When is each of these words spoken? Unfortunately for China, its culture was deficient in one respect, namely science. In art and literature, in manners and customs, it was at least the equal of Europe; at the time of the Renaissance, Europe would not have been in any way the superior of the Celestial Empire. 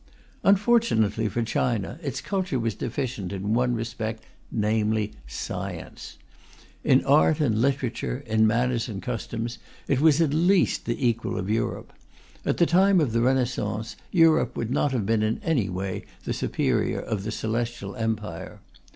Unfortunately 0.41 1.29
for 1.29 1.43
China, 1.43 1.99
its 2.01 2.21
culture 2.21 2.57
was 2.59 2.73
deficient 2.73 3.31
in 3.31 3.53
one 3.53 3.75
respect, 3.75 4.23
namely 4.51 5.13
science. 5.27 6.17
In 6.83 7.05
art 7.05 7.39
and 7.39 7.61
literature, 7.61 8.23
in 8.25 8.47
manners 8.47 8.89
and 8.89 8.99
customs, 8.99 9.59
it 9.87 10.01
was 10.01 10.19
at 10.19 10.33
least 10.33 10.85
the 10.85 11.07
equal 11.07 11.37
of 11.37 11.51
Europe; 11.51 11.93
at 12.43 12.57
the 12.57 12.65
time 12.65 12.99
of 12.99 13.11
the 13.11 13.21
Renaissance, 13.21 13.95
Europe 14.11 14.57
would 14.57 14.71
not 14.71 14.91
have 14.91 15.05
been 15.05 15.21
in 15.21 15.39
any 15.43 15.69
way 15.69 16.05
the 16.23 16.33
superior 16.33 16.99
of 16.99 17.21
the 17.21 17.31
Celestial 17.31 17.95
Empire. 17.95 18.59